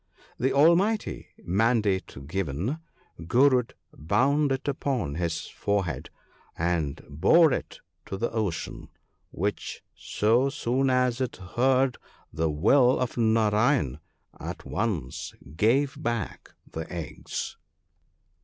[0.39, 2.79] The almighty mandate given,
[3.27, 6.09] Gurud bound it upon his forehead,
[6.57, 8.89] and bore it to the Ocean,
[9.29, 11.99] which, so soon as it heard
[12.33, 13.99] the will of Narayan,
[14.39, 17.57] at once gave back the eggs.